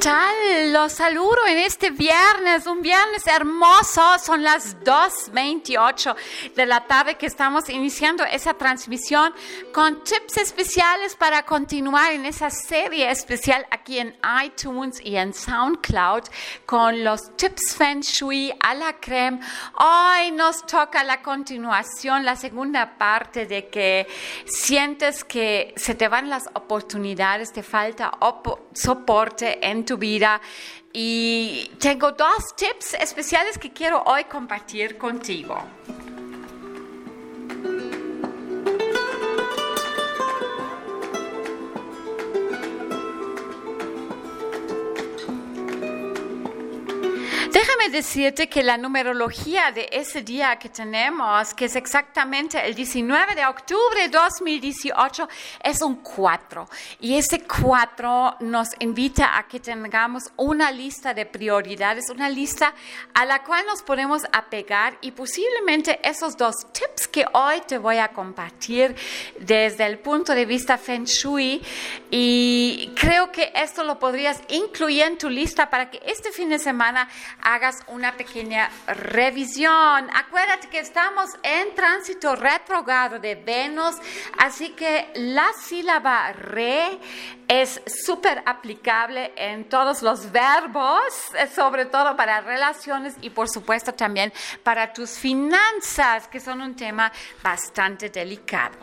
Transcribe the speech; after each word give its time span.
tal? 0.00 0.39
Los 0.68 0.92
saludo 0.92 1.46
en 1.46 1.56
este 1.56 1.90
viernes, 1.90 2.66
un 2.66 2.82
viernes 2.82 3.26
hermoso. 3.26 4.18
Son 4.18 4.42
las 4.42 4.78
2.28 4.80 6.14
de 6.54 6.66
la 6.66 6.86
tarde 6.86 7.16
que 7.16 7.24
estamos 7.24 7.70
iniciando 7.70 8.24
esa 8.24 8.52
transmisión 8.52 9.32
con 9.72 10.04
tips 10.04 10.36
especiales 10.36 11.16
para 11.16 11.46
continuar 11.46 12.12
en 12.12 12.26
esa 12.26 12.50
serie 12.50 13.10
especial 13.10 13.66
aquí 13.70 14.00
en 14.00 14.14
iTunes 14.44 15.00
y 15.02 15.16
en 15.16 15.32
SoundCloud 15.32 16.24
con 16.66 17.04
los 17.04 17.34
tips 17.36 17.74
Feng 17.74 18.00
Shui 18.00 18.52
a 18.60 18.74
la 18.74 19.00
creme. 19.00 19.40
Hoy 19.78 20.30
nos 20.32 20.66
toca 20.66 21.02
la 21.04 21.22
continuación, 21.22 22.26
la 22.26 22.36
segunda 22.36 22.98
parte 22.98 23.46
de 23.46 23.68
que 23.68 24.06
sientes 24.44 25.24
que 25.24 25.72
se 25.76 25.94
te 25.94 26.08
van 26.08 26.28
las 26.28 26.48
oportunidades, 26.52 27.50
te 27.50 27.62
falta 27.62 28.12
soporte 28.74 29.66
en 29.66 29.86
tu 29.86 29.96
vida. 29.96 30.40
Y 30.92 31.70
tengo 31.78 32.12
dos 32.12 32.54
tips 32.56 32.94
especiales 32.94 33.58
que 33.58 33.72
quiero 33.72 34.02
hoy 34.04 34.24
compartir 34.24 34.98
contigo. 34.98 35.62
Déjame 47.80 47.96
decirte 47.96 48.46
que 48.46 48.62
la 48.62 48.76
numerología 48.76 49.72
de 49.72 49.88
ese 49.90 50.20
día 50.20 50.58
que 50.58 50.68
tenemos, 50.68 51.54
que 51.54 51.64
es 51.64 51.76
exactamente 51.76 52.62
el 52.62 52.74
19 52.74 53.34
de 53.34 53.46
octubre 53.46 54.02
de 54.02 54.08
2018, 54.08 55.26
es 55.64 55.80
un 55.80 55.96
4. 55.96 56.68
Y 57.00 57.16
ese 57.16 57.40
4 57.40 58.36
nos 58.40 58.68
invita 58.80 59.38
a 59.38 59.48
que 59.48 59.60
tengamos 59.60 60.24
una 60.36 60.70
lista 60.70 61.14
de 61.14 61.24
prioridades, 61.24 62.10
una 62.10 62.28
lista 62.28 62.74
a 63.14 63.24
la 63.24 63.42
cual 63.44 63.64
nos 63.64 63.80
podemos 63.82 64.24
apegar 64.30 64.98
y 65.00 65.12
posiblemente 65.12 66.00
esos 66.06 66.36
dos 66.36 66.56
tips 66.72 67.08
que 67.08 67.24
hoy 67.32 67.62
te 67.66 67.78
voy 67.78 67.96
a 67.96 68.08
compartir 68.08 68.94
desde 69.38 69.86
el 69.86 70.00
punto 70.00 70.34
de 70.34 70.44
vista 70.44 70.76
Feng 70.76 71.04
Shui. 71.04 71.62
Y 72.10 72.92
creo 72.94 73.32
que 73.32 73.52
esto 73.54 73.84
lo 73.84 73.98
podrías 73.98 74.42
incluir 74.48 75.04
en 75.04 75.16
tu 75.16 75.30
lista 75.30 75.70
para 75.70 75.90
que 75.90 76.02
este 76.04 76.30
fin 76.30 76.50
de 76.50 76.58
semana 76.58 77.08
hagas 77.40 77.69
una 77.86 78.16
pequeña 78.16 78.70
revisión. 78.86 80.08
Acuérdate 80.14 80.68
que 80.68 80.80
estamos 80.80 81.30
en 81.42 81.74
tránsito 81.74 82.36
retrogrado 82.36 83.18
de 83.18 83.34
Venus, 83.34 83.96
así 84.38 84.70
que 84.70 85.10
la 85.14 85.46
sílaba 85.60 86.32
re 86.32 86.98
es 87.48 87.80
súper 87.86 88.42
aplicable 88.46 89.32
en 89.36 89.68
todos 89.68 90.02
los 90.02 90.30
verbos, 90.30 91.00
eh, 91.34 91.48
sobre 91.48 91.86
todo 91.86 92.16
para 92.16 92.40
relaciones 92.40 93.14
y 93.20 93.30
por 93.30 93.48
supuesto 93.48 93.92
también 93.92 94.32
para 94.62 94.92
tus 94.92 95.10
finanzas, 95.10 96.28
que 96.28 96.38
son 96.38 96.60
un 96.60 96.76
tema 96.76 97.10
bastante 97.42 98.08
delicado. 98.08 98.76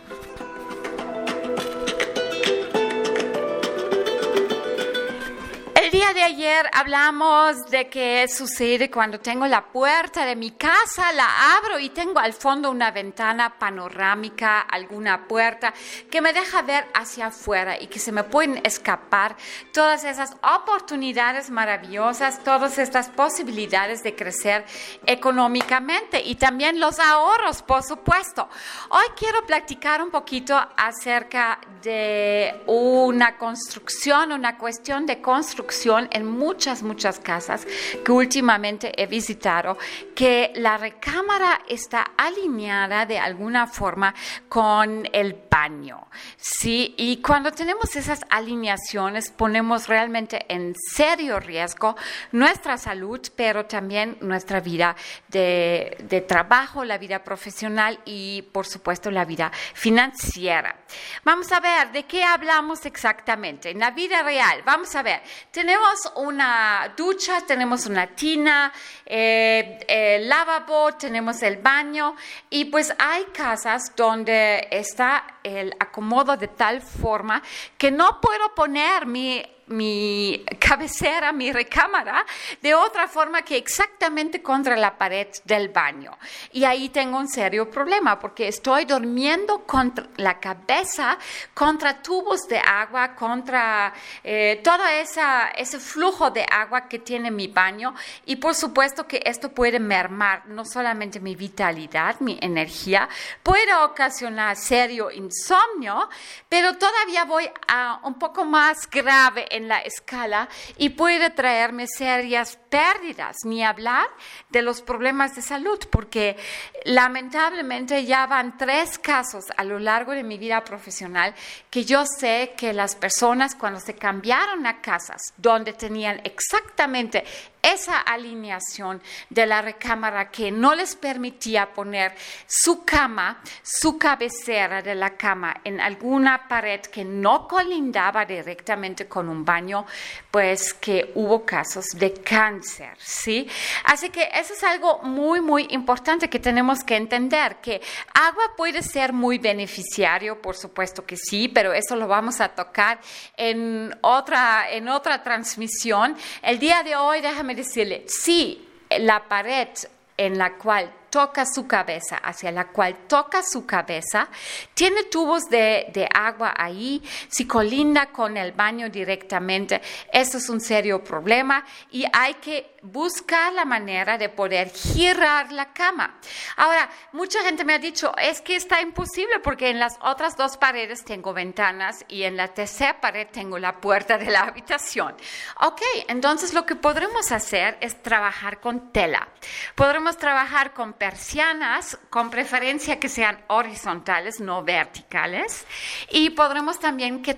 Día 5.98 6.14
de 6.14 6.22
ayer 6.22 6.70
hablamos 6.74 7.72
de 7.72 7.90
qué 7.90 8.28
sucede 8.28 8.92
cuando 8.92 9.20
tengo 9.20 9.48
la 9.48 9.66
puerta 9.66 10.28
de 10.28 10.36
mi 10.36 10.52
casa, 10.52 11.12
la 11.12 11.58
abro 11.58 11.80
y 11.80 11.90
tengo 11.90 12.20
al 12.20 12.34
fondo 12.34 12.70
una 12.70 12.92
ventana 12.92 13.58
panorámica, 13.58 14.62
alguna 14.62 15.28
puerta 15.28 15.74
que 16.12 16.22
me 16.22 16.34
deja 16.34 16.62
ver 16.62 16.86
hacia 16.94 17.28
afuera 17.28 17.82
y 17.82 17.88
que 17.88 17.98
se 17.98 18.12
me 18.12 18.24
pueden 18.24 18.62
escapar 18.64 19.38
todas 19.74 20.04
esas 20.04 20.38
oportunidades 20.44 21.50
maravillosas, 21.50 22.44
todas 22.44 22.78
estas 22.78 23.10
posibilidades 23.10 24.04
de 24.04 24.16
crecer 24.16 24.66
económicamente 25.08 26.22
y 26.22 26.36
también 26.36 26.80
los 26.80 27.00
ahorros, 27.00 27.64
por 27.64 27.82
supuesto. 27.82 28.48
Hoy 28.90 29.06
quiero 29.18 29.48
platicar 29.48 30.04
un 30.04 30.12
poquito 30.12 30.56
acerca 30.76 31.60
de 31.84 32.62
una 32.66 33.38
construcción, 33.38 34.32
una 34.32 34.58
cuestión 34.58 35.06
de 35.06 35.22
construcción 35.22 36.08
en 36.12 36.26
muchas, 36.26 36.84
muchas 36.84 37.20
casas 37.20 37.66
que 38.04 38.12
últimamente 38.12 38.92
he 39.02 39.08
visitado, 39.08 39.78
que 40.16 40.52
la 40.56 40.78
recámara 40.78 41.62
está 41.68 42.12
alineada 42.18 43.06
de 43.06 43.20
alguna 43.20 43.68
forma 43.68 44.14
con 44.50 45.08
el 45.12 45.36
baño. 45.50 46.08
¿sí? 46.38 46.96
Y 46.98 47.22
cuando 47.22 47.52
tenemos 47.52 47.96
esas 47.96 48.22
alineaciones, 48.30 49.32
ponemos 49.32 49.88
realmente 49.88 50.46
en 50.50 50.74
serio 50.76 51.40
riesgo 51.40 51.96
nuestra 52.32 52.78
salud, 52.78 53.22
pero 53.36 53.66
también 53.66 54.18
nuestra 54.22 54.60
vida 54.60 54.96
de, 55.28 55.98
de 56.04 56.22
trabajo, 56.22 56.84
la 56.84 56.98
vida 56.98 57.24
profesional 57.24 58.00
y, 58.06 58.44
por 58.52 58.66
supuesto, 58.66 59.12
la 59.12 59.26
vida 59.26 59.52
financiera. 59.74 60.76
Vamos 61.24 61.52
a 61.52 61.60
ver 61.60 61.67
de 61.92 62.04
qué 62.04 62.24
hablamos 62.24 62.86
exactamente. 62.86 63.72
En 63.72 63.80
la 63.80 63.92
vida 63.92 64.24
real, 64.24 64.62
vamos 64.66 64.96
a 64.96 65.04
ver, 65.04 65.22
tenemos 65.52 66.12
una 66.16 66.94
ducha, 66.96 67.42
tenemos 67.46 67.86
una 67.86 68.08
tina, 68.08 68.72
eh, 69.06 69.80
el 69.88 70.28
lavabo, 70.28 70.94
tenemos 70.94 71.42
el 71.44 71.58
baño 71.58 72.16
y 72.50 72.66
pues 72.66 72.94
hay 72.98 73.26
casas 73.26 73.94
donde 73.96 74.68
está 74.72 75.40
el 75.44 75.74
acomodo 75.80 76.38
de 76.38 76.48
tal 76.48 76.82
forma 76.82 77.42
que 77.78 77.92
no 77.92 78.20
puedo 78.22 78.54
poner 78.56 79.06
mi 79.06 79.44
mi 79.68 80.44
cabecera, 80.60 81.32
mi 81.32 81.52
recámara, 81.52 82.26
de 82.62 82.74
otra 82.74 83.08
forma 83.08 83.42
que 83.42 83.58
exactamente 83.58 84.42
contra 84.42 84.76
la 84.76 84.98
pared 84.98 85.28
del 85.44 85.70
baño. 85.70 86.18
Y 86.52 86.64
ahí 86.64 86.90
tengo 86.90 87.18
un 87.18 87.28
serio 87.28 87.70
problema 87.70 88.20
porque 88.20 88.48
estoy 88.48 88.86
durmiendo 88.86 89.64
contra 89.66 90.08
la 90.18 90.40
cabeza, 90.40 91.18
contra 91.54 92.02
tubos 92.02 92.48
de 92.48 92.60
agua, 92.60 93.16
contra 93.16 93.94
eh, 94.24 94.62
todo 94.64 94.84
ese 94.88 95.80
flujo 95.80 96.32
de 96.32 96.46
agua 96.50 96.88
que 96.88 97.00
tiene 97.00 97.32
mi 97.32 97.48
baño. 97.48 97.94
Y 98.26 98.38
por 98.38 98.56
supuesto 98.56 99.08
que 99.08 99.22
esto 99.26 99.50
puede 99.50 99.80
mermar 99.80 100.48
no 100.48 100.66
solamente 100.66 101.20
mi 101.20 101.36
vitalidad, 101.36 102.20
mi 102.20 102.38
energía, 102.42 103.10
puede 103.44 103.74
ocasionar 103.76 104.56
serio 104.56 105.12
insomnio, 105.12 106.10
pero 106.50 106.78
todavía 106.78 107.26
voy 107.26 107.50
a 107.68 108.00
un 108.04 108.16
poco 108.16 108.46
más 108.46 108.90
grave 108.90 109.48
en 109.58 109.68
la 109.68 109.80
escala 109.80 110.48
y 110.78 110.90
puede 110.90 111.30
traerme 111.30 111.88
serias 111.88 112.58
pérdidas, 112.70 113.38
ni 113.44 113.64
hablar 113.64 114.08
de 114.50 114.62
los 114.62 114.82
problemas 114.82 115.36
de 115.36 115.42
salud, 115.42 115.80
porque 115.92 116.38
lamentablemente 116.86 118.06
ya 118.06 118.26
van 118.28 118.58
tres 118.58 118.98
casos 118.98 119.46
a 119.56 119.64
lo 119.64 119.80
largo 119.80 120.14
de 120.14 120.24
mi 120.24 120.38
vida 120.38 120.64
profesional 120.64 121.34
que 121.70 121.84
yo 121.84 122.06
sé 122.06 122.54
que 122.58 122.74
las 122.74 122.96
personas 122.96 123.56
cuando 123.56 123.80
se 123.80 123.96
cambiaron 123.96 124.66
a 124.66 124.82
casas 124.82 125.34
donde 125.38 125.74
tenían 125.74 126.22
exactamente 126.24 127.24
esa 127.62 128.00
alineación 128.00 129.02
de 129.30 129.46
la 129.46 129.62
recámara 129.62 130.30
que 130.30 130.52
no 130.52 130.74
les 130.74 130.96
permitía 130.96 131.74
poner 131.74 132.14
su 132.46 132.86
cama, 132.86 133.42
su 133.62 133.98
cabecera 133.98 134.82
de 134.82 134.96
la 134.96 135.18
cama 135.18 135.62
en 135.64 135.82
alguna 135.82 136.48
pared 136.48 136.82
que 136.82 137.04
no 137.04 137.48
colindaba 137.48 138.26
directamente 138.26 139.08
con 139.08 139.28
un 139.28 139.44
baño, 139.48 139.88
pues 140.30 140.76
que 140.76 141.12
hubo 141.16 141.44
casos 141.44 141.86
de 141.96 142.14
cáncer, 142.14 142.96
¿sí? 143.00 143.50
Así 143.86 144.10
que 144.10 144.30
eso 144.36 144.54
es 144.54 144.64
algo 144.64 145.00
muy, 145.00 145.42
muy 145.42 145.66
importante 145.72 146.30
que 146.30 146.38
tenemos 146.38 146.84
que 146.84 146.96
entender, 146.96 147.56
que 147.56 147.82
agua 148.14 148.52
puede 148.56 148.84
ser 148.84 149.14
muy 149.14 149.40
beneficiario, 149.40 150.40
por 150.40 150.56
supuesto 150.56 151.04
que 151.04 151.18
sí, 151.18 151.48
pero 151.48 151.74
eso 151.74 151.96
lo 151.96 152.08
vamos 152.08 152.40
a 152.42 152.50
tocar 152.50 153.00
en 153.36 153.98
otra, 154.02 154.70
en 154.70 154.88
otra 154.90 155.24
transmisión. 155.24 156.16
El 156.44 156.60
día 156.60 156.84
de 156.84 156.96
hoy, 156.96 157.22
déjame 157.22 157.56
decirle, 157.56 158.06
sí, 158.08 158.68
la 159.00 159.28
pared 159.28 159.70
en 160.18 160.38
la 160.38 160.54
cual 160.56 160.92
toca 161.10 161.46
su 161.46 161.68
cabeza, 161.68 162.18
hacia 162.18 162.52
la 162.52 162.68
cual 162.68 163.08
toca 163.08 163.44
su 163.44 163.66
cabeza, 163.66 164.28
tiene 164.74 165.04
tubos 165.04 165.50
de, 165.50 165.88
de, 165.94 166.08
agua 166.14 166.54
ahí, 166.58 167.02
si 167.30 167.46
colinda 167.46 168.08
con 168.08 168.38
el 168.38 168.52
baño 168.52 168.90
directamente, 168.90 169.82
eso 170.12 170.38
es 170.38 170.50
un 170.50 170.62
serio 170.62 171.04
problema 171.04 171.64
y 171.92 172.06
hay 172.12 172.36
que 172.36 172.78
buscar 172.82 173.54
la 173.54 173.66
manera 173.66 174.18
de 174.18 174.30
poder 174.30 174.70
girar 174.70 175.52
la 175.52 175.74
cama. 175.74 176.20
Ahora, 176.56 176.90
mucha 177.12 177.42
gente 177.44 177.66
me 177.66 177.74
ha 177.74 177.80
dicho, 177.80 178.14
es 178.18 178.42
que 178.42 178.56
está 178.56 178.82
imposible 178.82 179.40
porque 179.40 179.70
en 179.70 179.80
las 179.80 179.98
otras 180.02 180.38
dos 180.38 180.58
paredes 180.58 181.04
tengo 181.04 181.34
ventanas 181.34 182.06
y 182.08 182.24
en 182.24 182.38
la 182.38 182.50
tercera 182.50 183.00
pared 183.02 183.28
tengo 183.32 183.60
la 183.60 183.80
puerta 183.80 184.18
de 184.18 184.32
la 184.32 184.42
habitación. 184.42 185.16
Ok, 185.62 185.82
entonces 186.08 186.54
lo 186.54 186.66
que 186.66 186.76
podremos 186.76 187.32
hacer 187.32 187.78
es 187.82 188.02
trabajar 188.02 188.60
con 188.60 188.92
tela. 188.92 189.28
Podremos 189.76 190.18
trabajar 190.18 190.74
con 190.74 190.94
persianas, 190.98 191.98
con 192.10 192.30
preferencia 192.30 193.00
que 193.00 193.10
sean 193.10 193.40
horizontales, 193.48 194.40
no 194.40 194.64
verticales. 194.64 195.66
Y 196.12 196.32
podremos 196.32 196.80
también 196.80 197.22
que 197.22 197.36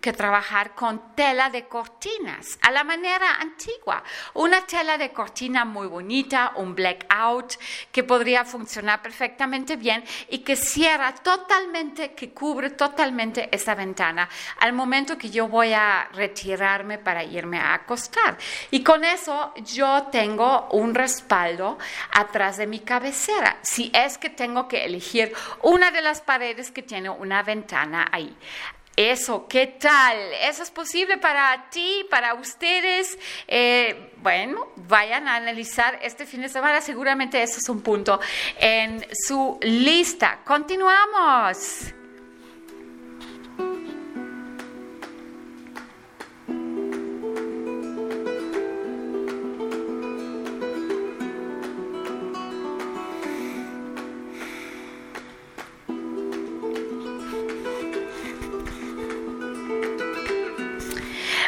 que 0.00 0.12
trabajar 0.12 0.74
con 0.74 1.14
tela 1.14 1.50
de 1.50 1.66
cortinas 1.66 2.58
a 2.62 2.70
la 2.70 2.84
manera 2.84 3.36
antigua. 3.40 4.02
Una 4.34 4.64
tela 4.66 4.98
de 4.98 5.12
cortina 5.12 5.64
muy 5.64 5.86
bonita, 5.86 6.52
un 6.56 6.74
blackout 6.74 7.54
que 7.92 8.02
podría 8.02 8.44
funcionar 8.44 9.02
perfectamente 9.02 9.76
bien 9.76 10.04
y 10.28 10.38
que 10.38 10.56
cierra 10.56 11.14
totalmente, 11.14 12.14
que 12.14 12.32
cubre 12.32 12.70
totalmente 12.70 13.48
esa 13.52 13.74
ventana 13.74 14.28
al 14.60 14.72
momento 14.72 15.18
que 15.18 15.30
yo 15.30 15.48
voy 15.48 15.72
a 15.72 16.08
retirarme 16.12 16.98
para 16.98 17.24
irme 17.24 17.58
a 17.58 17.74
acostar. 17.74 18.36
Y 18.70 18.82
con 18.82 19.04
eso 19.04 19.52
yo 19.74 20.08
tengo 20.10 20.68
un 20.72 20.94
respaldo 20.94 21.78
atrás 22.12 22.56
de 22.56 22.66
mi 22.66 22.80
cabecera. 22.80 23.58
Si 23.62 23.90
es 23.94 24.18
que 24.18 24.30
tengo 24.30 24.68
que 24.68 24.84
elegir 24.84 25.32
una 25.62 25.90
de 25.90 26.02
las 26.02 26.20
paredes 26.20 26.70
que 26.70 26.82
tiene 26.82 27.10
una 27.10 27.42
ventana 27.42 28.08
ahí. 28.10 28.36
Eso, 28.96 29.48
¿qué 29.48 29.66
tal? 29.66 30.16
¿Eso 30.40 30.62
es 30.62 30.70
posible 30.70 31.18
para 31.18 31.68
ti, 31.70 32.06
para 32.08 32.34
ustedes? 32.34 33.18
Eh, 33.48 34.12
bueno, 34.18 34.68
vayan 34.76 35.26
a 35.26 35.34
analizar 35.34 35.98
este 36.00 36.26
fin 36.26 36.42
de 36.42 36.48
semana. 36.48 36.80
Seguramente 36.80 37.42
eso 37.42 37.58
es 37.58 37.68
un 37.68 37.80
punto 37.80 38.20
en 38.56 39.04
su 39.12 39.58
lista. 39.62 40.40
Continuamos. 40.44 41.92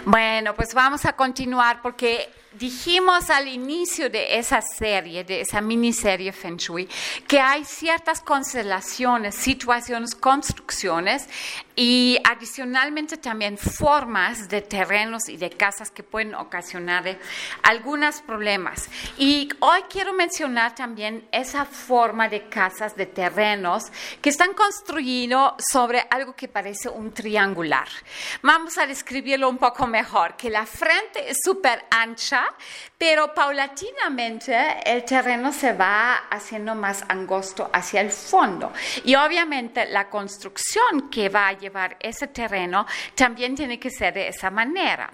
Bueno, 0.06 0.54
pues 0.54 0.72
vamos 0.72 1.04
a 1.04 1.14
continuar 1.14 1.82
porque 1.82 2.30
dijimos 2.58 3.30
al 3.30 3.48
inicio 3.48 4.10
de 4.10 4.38
esa 4.38 4.60
serie, 4.60 5.24
de 5.24 5.40
esa 5.40 5.60
miniserie 5.60 6.32
Feng 6.32 6.56
Shui, 6.56 6.88
que 7.26 7.40
hay 7.40 7.64
ciertas 7.64 8.20
constelaciones, 8.20 9.34
situaciones, 9.34 10.14
construcciones 10.14 11.28
y 11.74 12.18
adicionalmente 12.24 13.18
también 13.18 13.58
formas 13.58 14.48
de 14.48 14.62
terrenos 14.62 15.28
y 15.28 15.36
de 15.36 15.50
casas 15.50 15.90
que 15.90 16.02
pueden 16.02 16.34
ocasionar 16.34 17.18
algunos 17.62 18.22
problemas. 18.22 18.88
Y 19.18 19.48
hoy 19.60 19.82
quiero 19.90 20.14
mencionar 20.14 20.74
también 20.74 21.28
esa 21.32 21.66
forma 21.66 22.28
de 22.28 22.48
casas, 22.48 22.96
de 22.96 23.06
terrenos 23.06 23.84
que 24.22 24.30
están 24.30 24.54
construidos 24.54 25.54
sobre 25.70 26.06
algo 26.10 26.34
que 26.34 26.48
parece 26.48 26.88
un 26.88 27.12
triangular. 27.12 27.88
Vamos 28.42 28.78
a 28.78 28.86
describirlo 28.86 29.48
un 29.48 29.58
poco 29.58 29.86
mejor, 29.86 30.36
que 30.36 30.48
la 30.48 30.64
frente 30.64 31.28
es 31.30 31.38
súper 31.44 31.84
ancha, 31.90 32.45
pero 32.98 33.34
paulatinamente 33.34 34.56
el 34.84 35.04
terreno 35.04 35.52
se 35.52 35.72
va 35.72 36.28
haciendo 36.31 36.75
más 36.75 37.04
angosto 37.08 37.70
hacia 37.72 38.00
el 38.00 38.10
fondo. 38.10 38.72
Y 39.04 39.14
obviamente 39.14 39.87
la 39.87 40.08
construcción 40.08 41.10
que 41.10 41.28
va 41.28 41.48
a 41.48 41.52
llevar 41.52 41.96
ese 42.00 42.28
terreno 42.28 42.87
también 43.14 43.54
tiene 43.54 43.78
que 43.78 43.90
ser 43.90 44.14
de 44.14 44.28
esa 44.28 44.50
manera. 44.50 45.10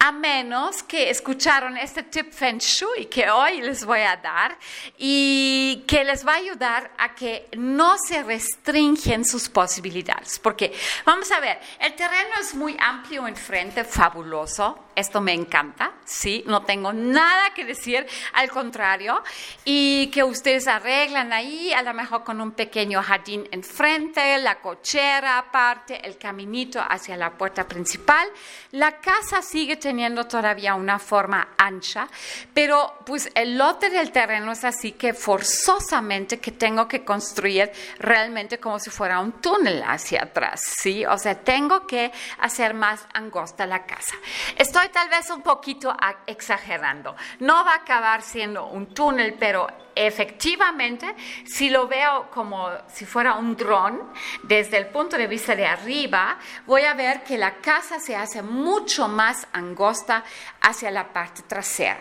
A 0.00 0.12
menos 0.12 0.82
que 0.84 1.10
escucharon 1.10 1.76
este 1.76 2.04
tip 2.04 2.32
Feng 2.32 2.58
Shui 2.58 3.06
que 3.06 3.28
hoy 3.30 3.62
les 3.62 3.84
voy 3.84 4.00
a 4.00 4.16
dar 4.16 4.56
y 4.96 5.84
que 5.88 6.04
les 6.04 6.24
va 6.24 6.34
a 6.34 6.36
ayudar 6.36 6.92
a 6.98 7.14
que 7.14 7.48
no 7.56 7.96
se 7.98 8.22
restringen 8.22 9.24
sus 9.24 9.48
posibilidades. 9.48 10.38
Porque, 10.38 10.72
vamos 11.04 11.32
a 11.32 11.40
ver, 11.40 11.58
el 11.80 11.94
terreno 11.94 12.36
es 12.40 12.54
muy 12.54 12.76
amplio 12.78 13.26
enfrente, 13.26 13.82
fabuloso, 13.84 14.87
esto 14.98 15.20
me 15.20 15.32
encanta, 15.32 15.92
sí, 16.04 16.42
no 16.46 16.62
tengo 16.62 16.92
nada 16.92 17.54
que 17.54 17.64
decir, 17.64 18.06
al 18.32 18.50
contrario, 18.50 19.22
y 19.64 20.08
que 20.08 20.24
ustedes 20.24 20.66
arreglan 20.66 21.32
ahí, 21.32 21.72
a 21.72 21.82
lo 21.82 21.94
mejor 21.94 22.24
con 22.24 22.40
un 22.40 22.52
pequeño 22.52 23.02
jardín 23.02 23.48
enfrente, 23.50 24.38
la 24.38 24.60
cochera 24.60 25.38
aparte, 25.38 26.06
el 26.06 26.18
caminito 26.18 26.80
hacia 26.80 27.16
la 27.16 27.30
puerta 27.30 27.66
principal. 27.66 28.28
La 28.72 28.98
casa 29.00 29.42
sigue 29.42 29.76
teniendo 29.76 30.26
todavía 30.26 30.74
una 30.74 30.98
forma 30.98 31.48
ancha, 31.56 32.08
pero 32.52 32.98
pues 33.06 33.30
el 33.34 33.56
lote 33.56 33.90
del 33.90 34.10
terreno 34.10 34.52
es 34.52 34.64
así 34.64 34.92
que 34.92 35.14
forzosamente 35.14 36.40
que 36.40 36.52
tengo 36.52 36.88
que 36.88 37.04
construir 37.04 37.70
realmente 37.98 38.58
como 38.58 38.78
si 38.78 38.90
fuera 38.90 39.20
un 39.20 39.32
túnel 39.32 39.82
hacia 39.86 40.24
atrás, 40.24 40.60
¿sí? 40.80 41.06
O 41.06 41.16
sea, 41.18 41.34
tengo 41.36 41.86
que 41.86 42.12
hacer 42.38 42.74
más 42.74 43.06
angosta 43.14 43.66
la 43.66 43.84
casa. 43.84 44.14
Estoy 44.56 44.87
tal 44.88 45.08
vez 45.08 45.30
un 45.30 45.42
poquito 45.42 45.94
exagerando. 46.26 47.14
No 47.40 47.64
va 47.64 47.72
a 47.72 47.76
acabar 47.76 48.22
siendo 48.22 48.66
un 48.66 48.94
túnel, 48.94 49.34
pero 49.38 49.66
efectivamente, 49.94 51.14
si 51.44 51.70
lo 51.70 51.88
veo 51.88 52.30
como 52.30 52.68
si 52.86 53.04
fuera 53.04 53.34
un 53.34 53.56
dron, 53.56 54.12
desde 54.44 54.76
el 54.76 54.86
punto 54.86 55.18
de 55.18 55.26
vista 55.26 55.56
de 55.56 55.66
arriba, 55.66 56.38
voy 56.66 56.82
a 56.82 56.94
ver 56.94 57.24
que 57.24 57.36
la 57.36 57.56
casa 57.56 57.98
se 57.98 58.14
hace 58.14 58.40
mucho 58.42 59.08
más 59.08 59.48
angosta 59.52 60.22
hacia 60.60 60.92
la 60.92 61.12
parte 61.12 61.42
trasera. 61.42 61.98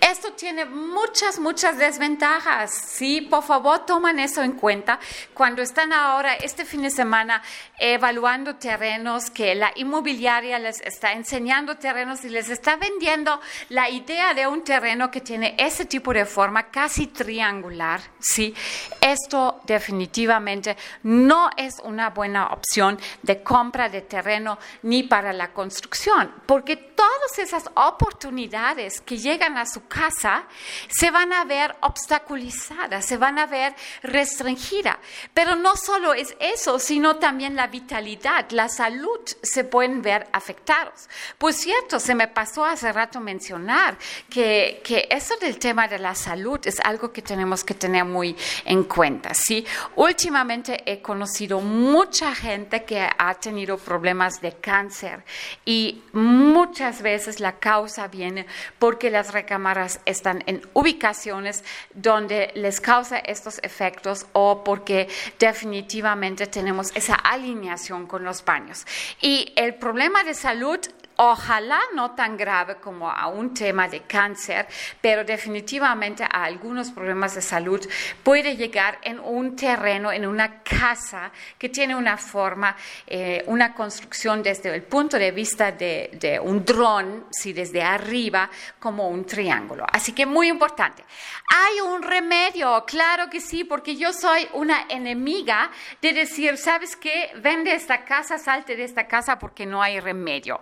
Esto 0.00 0.32
tiene 0.34 0.64
muchas, 0.64 1.40
muchas 1.40 1.78
desventajas. 1.78 2.72
Sí, 2.72 3.22
por 3.22 3.42
favor, 3.42 3.86
toman 3.86 4.20
eso 4.20 4.42
en 4.42 4.52
cuenta 4.52 5.00
cuando 5.34 5.62
están 5.62 5.92
ahora, 5.92 6.34
este 6.34 6.64
fin 6.64 6.82
de 6.82 6.90
semana, 6.90 7.42
evaluando 7.78 8.56
terrenos 8.56 9.30
que 9.30 9.56
la 9.56 9.72
inmobiliaria 9.74 10.60
les 10.60 10.80
está 10.80 11.12
enseñando 11.12 11.76
terrenos 11.76 12.21
y 12.24 12.28
les 12.28 12.48
está 12.48 12.76
vendiendo 12.76 13.40
la 13.70 13.88
idea 13.88 14.34
de 14.34 14.46
un 14.46 14.62
terreno 14.62 15.10
que 15.10 15.20
tiene 15.20 15.54
ese 15.58 15.84
tipo 15.84 16.12
de 16.12 16.24
forma 16.24 16.70
casi 16.70 17.08
triangular, 17.08 18.00
¿sí? 18.18 18.54
Esto 19.00 19.60
definitivamente 19.64 20.76
no 21.02 21.50
es 21.56 21.76
una 21.84 22.10
buena 22.10 22.48
opción 22.48 22.98
de 23.22 23.42
compra 23.42 23.88
de 23.88 24.02
terreno 24.02 24.58
ni 24.82 25.02
para 25.02 25.32
la 25.32 25.52
construcción, 25.52 26.32
porque 26.46 26.76
todas 26.76 27.38
esas 27.38 27.64
oportunidades 27.74 29.00
que 29.00 29.18
llegan 29.18 29.58
a 29.58 29.66
su 29.66 29.86
casa 29.86 30.44
se 30.88 31.10
van 31.10 31.32
a 31.32 31.44
ver 31.44 31.74
obstaculizadas, 31.80 33.04
se 33.04 33.16
van 33.16 33.38
a 33.38 33.46
ver 33.46 33.74
restringidas. 34.02 34.98
Pero 35.34 35.56
no 35.56 35.76
solo 35.76 36.14
es 36.14 36.36
eso, 36.38 36.78
sino 36.78 37.16
también 37.16 37.56
la 37.56 37.66
vitalidad, 37.66 38.50
la 38.50 38.68
salud 38.68 39.20
se 39.42 39.64
pueden 39.64 40.02
ver 40.02 40.28
afectados. 40.32 41.08
Pues 41.38 41.56
cierto, 41.56 41.98
se 42.00 42.11
me 42.14 42.28
pasó 42.28 42.64
hace 42.64 42.92
rato 42.92 43.20
mencionar 43.20 43.96
que, 44.28 44.80
que 44.84 45.08
eso 45.10 45.36
del 45.36 45.58
tema 45.58 45.88
de 45.88 45.98
la 45.98 46.14
salud 46.14 46.60
es 46.64 46.80
algo 46.80 47.12
que 47.12 47.22
tenemos 47.22 47.64
que 47.64 47.74
tener 47.74 48.04
muy 48.04 48.36
en 48.64 48.84
cuenta. 48.84 49.34
¿sí? 49.34 49.64
Últimamente 49.96 50.82
he 50.90 51.00
conocido 51.00 51.60
mucha 51.60 52.34
gente 52.34 52.84
que 52.84 53.00
ha 53.00 53.34
tenido 53.34 53.78
problemas 53.78 54.40
de 54.40 54.52
cáncer 54.52 55.24
y 55.64 56.02
muchas 56.12 57.02
veces 57.02 57.40
la 57.40 57.58
causa 57.58 58.08
viene 58.08 58.46
porque 58.78 59.10
las 59.10 59.32
recámaras 59.32 60.00
están 60.04 60.42
en 60.46 60.62
ubicaciones 60.72 61.64
donde 61.94 62.50
les 62.54 62.80
causa 62.80 63.18
estos 63.18 63.58
efectos 63.62 64.26
o 64.32 64.64
porque 64.64 65.08
definitivamente 65.38 66.46
tenemos 66.46 66.90
esa 66.94 67.14
alineación 67.14 68.06
con 68.06 68.24
los 68.24 68.44
baños. 68.44 68.86
Y 69.20 69.52
el 69.56 69.74
problema 69.74 70.24
de 70.24 70.34
salud 70.34 70.78
Ojalá 71.24 71.80
no 71.94 72.16
tan 72.16 72.36
grave 72.36 72.78
como 72.80 73.08
a 73.08 73.28
un 73.28 73.54
tema 73.54 73.86
de 73.86 74.00
cáncer, 74.00 74.66
pero 75.00 75.22
definitivamente 75.22 76.24
a 76.24 76.42
algunos 76.42 76.90
problemas 76.90 77.36
de 77.36 77.40
salud 77.40 77.80
puede 78.24 78.56
llegar 78.56 78.98
en 79.02 79.20
un 79.20 79.54
terreno, 79.54 80.10
en 80.10 80.26
una 80.26 80.64
casa 80.64 81.30
que 81.56 81.68
tiene 81.68 81.94
una 81.94 82.16
forma, 82.16 82.74
eh, 83.06 83.44
una 83.46 83.72
construcción 83.72 84.42
desde 84.42 84.74
el 84.74 84.82
punto 84.82 85.16
de 85.16 85.30
vista 85.30 85.70
de, 85.70 86.40
un 86.42 86.64
dron, 86.64 87.26
si 87.30 87.52
desde 87.52 87.84
arriba, 87.84 88.50
como 88.80 89.08
un 89.08 89.24
triángulo. 89.24 89.86
Así 89.92 90.10
que 90.12 90.26
muy 90.26 90.48
importante. 90.48 91.04
Hay 91.50 91.80
un 91.82 92.02
remedio, 92.02 92.84
claro 92.84 93.30
que 93.30 93.40
sí, 93.40 93.62
porque 93.62 93.94
yo 93.94 94.12
soy 94.12 94.48
una 94.54 94.86
enemiga 94.88 95.70
de 96.00 96.14
decir, 96.14 96.56
¿sabes 96.56 96.96
qué? 96.96 97.30
Vende 97.36 97.72
esta 97.72 98.04
casa, 98.04 98.38
salte 98.38 98.74
de 98.74 98.82
esta 98.82 99.06
casa 99.06 99.38
porque 99.38 99.66
no 99.66 99.80
hay 99.80 100.00
remedio. 100.00 100.60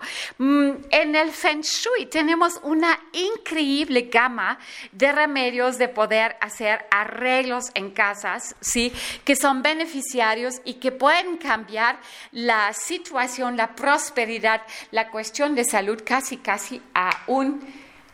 Mm, 0.50 0.86
en 0.90 1.14
el 1.14 1.30
Feng 1.30 1.60
Shui 1.60 2.06
tenemos 2.06 2.58
una 2.64 2.98
increíble 3.12 4.08
gama 4.12 4.58
de 4.90 5.12
remedios 5.12 5.78
de 5.78 5.86
poder 5.86 6.36
hacer 6.40 6.86
arreglos 6.90 7.70
en 7.74 7.92
casas, 7.92 8.56
¿sí? 8.60 8.92
Que 9.24 9.36
son 9.36 9.62
beneficiarios 9.62 10.60
y 10.64 10.74
que 10.74 10.90
pueden 10.90 11.36
cambiar 11.36 12.00
la 12.32 12.72
situación, 12.72 13.56
la 13.56 13.76
prosperidad, 13.76 14.62
la 14.90 15.08
cuestión 15.08 15.54
de 15.54 15.62
salud 15.62 16.02
casi, 16.04 16.38
casi 16.38 16.82
a 16.94 17.10
un, 17.28 17.60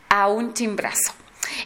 a 0.07 0.27
un 0.27 0.53
timbrazo. 0.53 1.13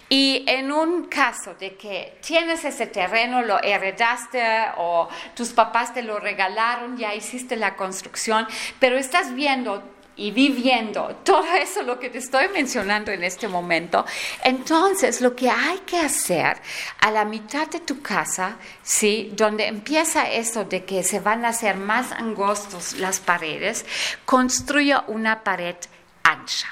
Y 0.07 0.45
en 0.47 0.71
un 0.71 1.07
caso 1.07 1.53
de 1.55 1.75
que 1.75 2.17
tienes 2.25 2.63
ese 2.63 2.87
terreno, 2.87 3.41
lo 3.41 3.61
heredaste 3.61 4.41
o 4.77 5.09
tus 5.35 5.49
papás 5.49 5.93
te 5.93 6.01
lo 6.01 6.17
regalaron, 6.17 6.95
ya 6.95 7.13
hiciste 7.13 7.57
la 7.57 7.75
construcción, 7.75 8.47
pero 8.79 8.97
estás 8.97 9.35
viendo 9.35 9.83
y 10.21 10.29
viviendo 10.29 11.19
todo 11.23 11.45
eso 11.55 11.81
lo 11.81 11.99
que 11.99 12.11
te 12.11 12.19
estoy 12.19 12.47
mencionando 12.49 13.11
en 13.11 13.23
este 13.23 13.47
momento, 13.47 14.05
entonces 14.43 15.19
lo 15.19 15.35
que 15.35 15.49
hay 15.49 15.79
que 15.79 15.97
hacer 15.97 16.57
a 16.99 17.09
la 17.09 17.25
mitad 17.25 17.67
de 17.67 17.79
tu 17.79 18.01
casa, 18.01 18.57
¿sí? 18.83 19.31
donde 19.35 19.65
empieza 19.65 20.29
esto 20.29 20.63
de 20.63 20.85
que 20.85 21.01
se 21.03 21.19
van 21.19 21.43
a 21.43 21.49
hacer 21.49 21.75
más 21.75 22.11
angostos 22.11 22.93
las 22.93 23.19
paredes, 23.19 23.83
construya 24.23 25.05
una 25.07 25.43
pared 25.43 25.75
ancha. 26.23 26.67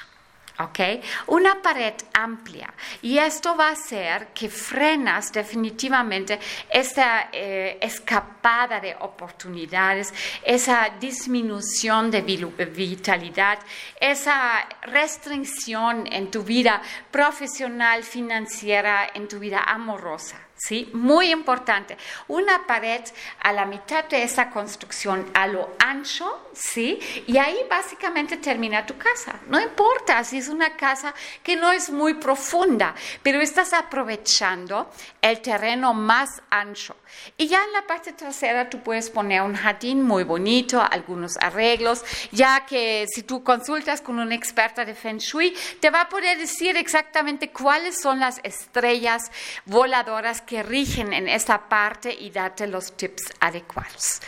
¿Ok? 0.60 1.02
Una 1.28 1.60
pared 1.62 1.94
amplia. 2.12 2.72
Y 3.02 3.18
esto 3.18 3.56
va 3.56 3.68
a 3.68 3.72
hacer 3.72 4.28
que 4.28 4.48
frenas 4.48 5.32
definitivamente 5.32 6.38
esta 6.68 7.28
eh, 7.32 7.78
escapada 7.80 8.80
de 8.80 8.94
oportunidades, 9.00 10.12
esa 10.42 10.90
disminución 11.00 12.10
de 12.10 12.22
vitalidad, 12.22 13.58
esa 14.00 14.66
restricción 14.82 16.06
en 16.10 16.30
tu 16.30 16.42
vida 16.42 16.82
profesional, 17.10 18.04
financiera, 18.04 19.10
en 19.14 19.28
tu 19.28 19.38
vida 19.38 19.62
amorosa. 19.66 20.49
¿Sí? 20.60 20.90
Muy 20.92 21.30
importante. 21.30 21.96
Una 22.28 22.66
pared 22.66 23.02
a 23.40 23.52
la 23.52 23.64
mitad 23.64 24.04
de 24.04 24.22
esa 24.22 24.50
construcción, 24.50 25.30
a 25.32 25.46
lo 25.46 25.70
ancho, 25.78 26.50
¿sí? 26.52 26.98
Y 27.26 27.38
ahí 27.38 27.56
básicamente 27.68 28.36
termina 28.36 28.84
tu 28.84 28.96
casa. 28.98 29.40
No 29.48 29.58
importa 29.58 30.22
si 30.22 30.38
es 30.38 30.48
una 30.48 30.76
casa 30.76 31.14
que 31.42 31.56
no 31.56 31.72
es 31.72 31.88
muy 31.90 32.14
profunda, 32.14 32.94
pero 33.22 33.40
estás 33.40 33.72
aprovechando 33.72 34.90
el 35.22 35.40
terreno 35.40 35.94
más 35.94 36.42
ancho. 36.50 36.94
Y 37.38 37.48
ya 37.48 37.64
en 37.64 37.72
la 37.72 37.86
parte 37.86 38.12
trasera 38.12 38.68
tú 38.68 38.80
puedes 38.80 39.08
poner 39.08 39.40
un 39.42 39.54
jardín 39.54 40.02
muy 40.02 40.24
bonito, 40.24 40.82
algunos 40.82 41.38
arreglos, 41.38 42.04
ya 42.32 42.66
que 42.66 43.06
si 43.12 43.22
tú 43.22 43.42
consultas 43.42 44.02
con 44.02 44.18
una 44.18 44.34
experta 44.34 44.84
de 44.84 44.94
Feng 44.94 45.18
Shui, 45.18 45.56
te 45.80 45.88
va 45.88 46.02
a 46.02 46.08
poder 46.08 46.36
decir 46.36 46.76
exactamente 46.76 47.50
cuáles 47.50 47.98
son 48.00 48.20
las 48.20 48.40
estrellas 48.42 49.32
voladoras 49.64 50.42
que 50.50 50.62
rigen 50.64 51.12
en 51.12 51.28
esta 51.28 51.68
parte 51.68 52.12
y 52.12 52.32
darte 52.32 52.66
los 52.66 52.96
tips 52.96 53.34
adecuados. 53.38 54.20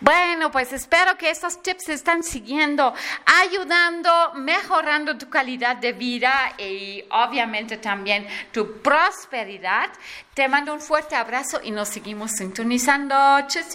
Bueno, 0.00 0.50
pues 0.50 0.70
espero 0.74 1.16
que 1.16 1.30
estos 1.30 1.62
tips 1.62 1.84
te 1.86 1.94
están 1.94 2.22
siguiendo, 2.22 2.92
ayudando, 3.24 4.34
mejorando 4.34 5.16
tu 5.16 5.30
calidad 5.30 5.76
de 5.76 5.94
vida 5.94 6.52
y 6.58 7.02
obviamente 7.10 7.78
también 7.78 8.28
tu 8.52 8.82
prosperidad. 8.82 9.88
Te 10.34 10.46
mando 10.46 10.74
un 10.74 10.80
fuerte 10.82 11.16
abrazo 11.16 11.58
y 11.64 11.70
nos 11.70 11.88
seguimos 11.88 12.32
sintonizando. 12.32 13.16
Chus. 13.48 13.72